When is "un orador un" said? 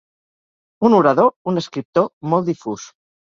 0.89-1.61